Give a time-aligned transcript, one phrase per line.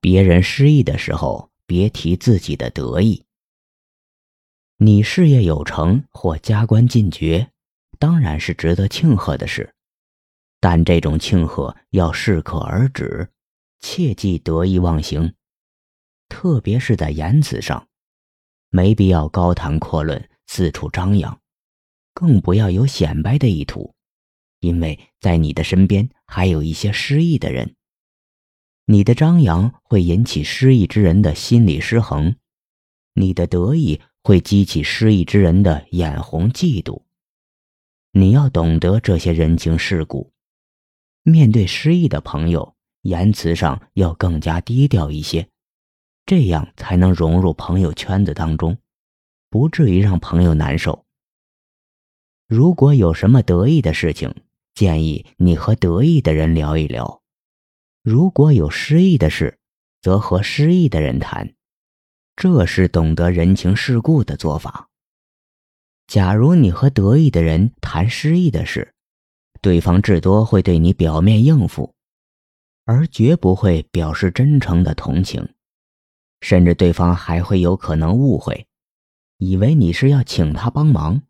[0.00, 3.24] 别人失意的时候，别提自己的得意。
[4.78, 7.50] 你事业有成或加官进爵，
[7.98, 9.74] 当然是值得庆贺的事，
[10.58, 13.28] 但这种庆贺要适可而止，
[13.80, 15.34] 切忌得意忘形。
[16.30, 17.88] 特别是在言辞上，
[18.70, 21.38] 没必要高谈阔论、四处张扬，
[22.14, 23.94] 更不要有显摆的意图，
[24.60, 27.76] 因为在你的身边还有一些失意的人。
[28.90, 32.34] 你的张扬会引起失意之人的心理失衡，
[33.14, 37.02] 你的得意会激起失意之人的眼红嫉妒。
[38.10, 40.32] 你要懂得这些人情世故，
[41.22, 45.48] 面对失意的朋友，言辞上要更加低调一些，
[46.26, 48.76] 这样才能融入朋友圈子当中，
[49.50, 51.04] 不至于让朋友难受。
[52.48, 54.34] 如果有什么得意的事情，
[54.74, 57.19] 建议你和得意的人聊一聊。
[58.02, 59.58] 如果有失意的事，
[60.00, 61.54] 则和失意的人谈，
[62.34, 64.88] 这是懂得人情世故的做法。
[66.06, 68.94] 假如你和得意的人谈失意的事，
[69.60, 71.94] 对方至多会对你表面应付，
[72.86, 75.46] 而绝不会表示真诚的同情，
[76.40, 78.66] 甚至对方还会有可能误会，
[79.36, 81.20] 以为你是要请他帮忙。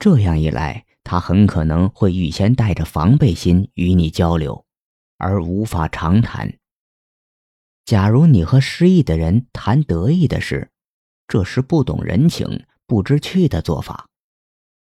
[0.00, 4.64] 这样一来，他很可能会预先带着防备心与你交流。
[5.18, 6.58] 而无法长谈。
[7.84, 10.70] 假如你和失意的人谈得意的事，
[11.26, 14.08] 这是不懂人情、不知趣的做法，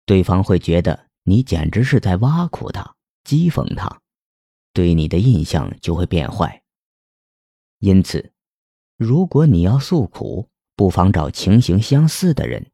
[0.06, 4.02] 对方会觉得你简直是在挖苦他、讥讽他，
[4.73, 6.62] 对你的印象就会变坏。
[7.80, 8.31] 因此，
[8.97, 12.72] 如果你要诉苦，不妨找情形相似的人，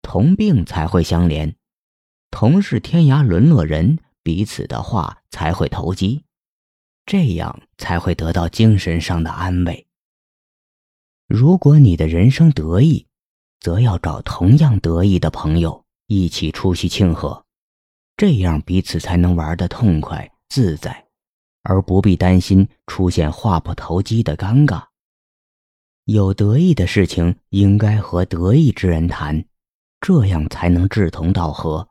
[0.00, 1.54] 同病才会相怜，
[2.30, 6.24] 同是天涯沦落人，彼此的话才会投机。
[7.10, 9.84] 这样才会得到精神上的安慰。
[11.26, 13.04] 如果你的人生得意，
[13.58, 17.44] 则要找同样得意的朋友一起出席庆贺，
[18.16, 21.04] 这样彼此才能玩得痛快自在，
[21.64, 24.84] 而不必担心出现话不投机的尴尬。
[26.04, 29.44] 有得意的事情应该和得意之人谈，
[30.00, 31.88] 这样才能志同道合。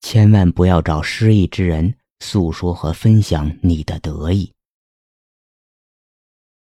[0.00, 1.96] 千万不要找失意之人。
[2.20, 4.52] 诉说和分享你的得意。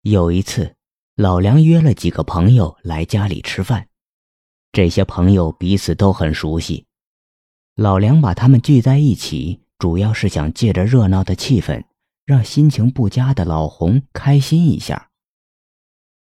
[0.01, 0.75] 有一次，
[1.15, 3.87] 老梁约了几个朋友来家里吃饭，
[4.71, 6.87] 这些朋友彼此都很熟悉。
[7.75, 11.83] 老梁把他们聚在一起，主要是想借着热闹的气氛，
[12.25, 15.09] 让心情不佳的老洪开心一下。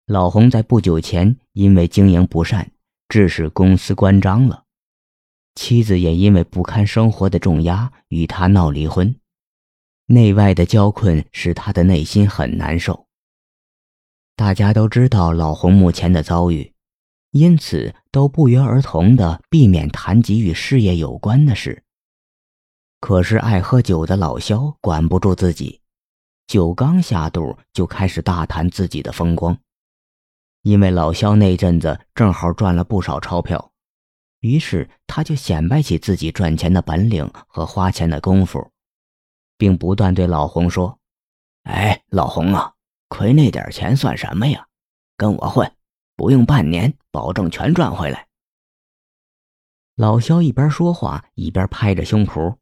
[0.06, 2.72] 老红在不久前因为经营不善，
[3.10, 4.65] 致使公司关张了。
[5.56, 9.16] 妻子也因为不堪生活的重压，与他闹离婚，
[10.06, 13.08] 内外的交困使他的内心很难受。
[14.36, 16.74] 大家都知道老洪目前的遭遇，
[17.32, 21.84] 因此都不约而同的避免谈及与事业有关的事。
[23.00, 25.80] 可是爱喝酒的老肖管不住自己，
[26.48, 29.58] 酒刚下肚就开始大谈自己的风光，
[30.64, 33.72] 因为老肖那阵子正好赚了不少钞票。
[34.46, 38.72] 于是他就显摆起自己赚钱的本领和花钱的功夫，
[39.58, 41.00] 并不断对老洪说
[41.66, 42.74] ：“哎，老洪啊，
[43.08, 44.68] 亏那点钱算什么呀？
[45.18, 45.72] 跟我混，
[46.16, 48.28] 不用半年，保证全赚回来。”
[49.98, 52.58] 老肖一边说话一边拍着胸脯，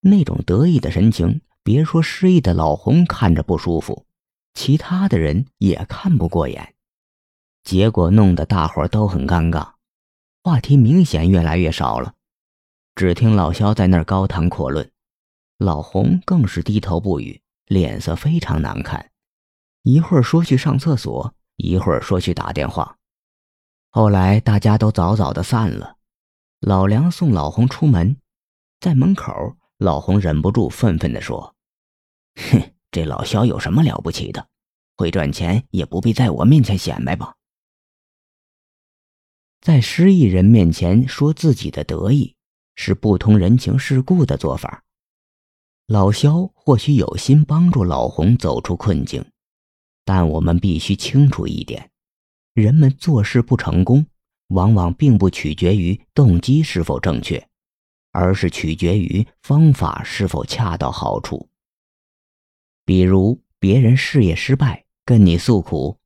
[0.00, 4.06] 那种得意的神情，别说失意的老洪看着不舒服，
[4.54, 6.74] 其他的人也看不过眼，
[7.62, 9.72] 结果弄得大伙都很尴尬。
[10.42, 12.14] 话题明显越来越少了，
[12.94, 14.90] 只听老肖在那儿高谈阔论，
[15.58, 19.10] 老洪更是低头不语，脸色非常难看。
[19.82, 22.96] 一会儿说去上厕所，一会儿说去打电话。
[23.90, 25.96] 后来大家都早早的散了，
[26.60, 28.16] 老梁送老洪出门，
[28.80, 31.54] 在门口，老洪忍不住愤愤地说
[32.50, 34.48] ：“哼，这老肖有什么了不起的？
[34.96, 37.34] 会赚钱也不必在我面前显摆吧。”
[39.60, 42.34] 在失意人面前说自己的得意，
[42.76, 44.82] 是不通人情世故的做法。
[45.86, 49.24] 老肖或许有心帮助老洪走出困境，
[50.04, 51.90] 但我们必须清楚一点：
[52.54, 54.06] 人们做事不成功，
[54.48, 57.46] 往往并不取决于动机是否正确，
[58.12, 61.50] 而是取决于方法是否恰到好处。
[62.86, 65.99] 比如，别人事业失败，跟你诉苦。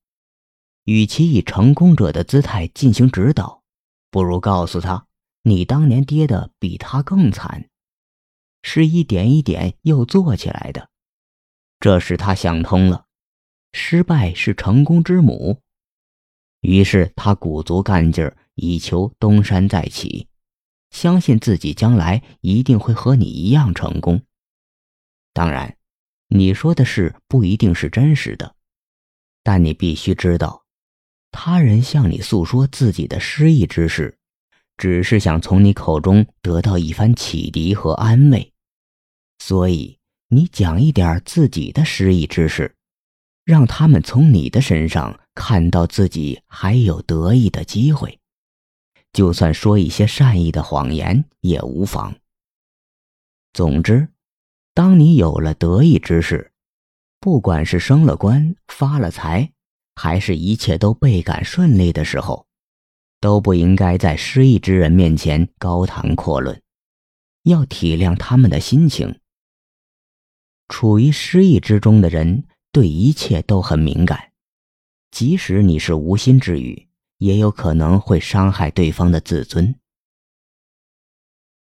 [0.84, 3.62] 与其以成功者的姿态进行指导，
[4.10, 5.06] 不如告诉他，
[5.42, 7.68] 你当年跌的比他更惨，
[8.62, 10.90] 是一点一点又做起来的。
[11.80, 13.06] 这时他想通了，
[13.72, 15.60] 失败是成功之母。
[16.60, 20.28] 于是他鼓足干劲儿，以求东山再起，
[20.90, 24.22] 相信自己将来一定会和你一样成功。
[25.34, 25.76] 当然，
[26.28, 28.54] 你说的事不一定是真实的，
[29.42, 30.63] 但你必须知道，
[31.36, 34.16] 他人向你诉说自己的失意之事，
[34.76, 38.52] 只是想从你口中得到一番启迪和安慰。
[39.40, 39.98] 所以，
[40.28, 42.72] 你讲一点自己的失意之事。
[43.44, 48.18] 让他们从你的身上看到自己还有得意的机会，
[49.12, 52.14] 就算说一些善意的谎言也无妨。
[53.52, 54.08] 总之，
[54.72, 56.52] 当你有了得意之事，
[57.20, 59.52] 不管是升了官、发了财，
[59.96, 62.46] 还是一切都倍感顺利的时候，
[63.20, 66.60] 都不应该在失意之人面前高谈阔论，
[67.42, 69.18] 要体谅他们的心情。
[70.68, 72.44] 处于失意之中的人。
[72.74, 74.32] 对一切都很敏感，
[75.12, 76.88] 即使你是无心之语，
[77.18, 79.76] 也有可能会伤害对方的自尊。